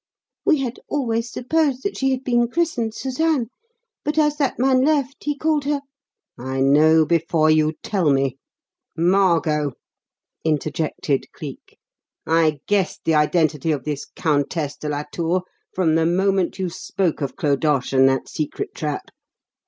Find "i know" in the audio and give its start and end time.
6.39-7.05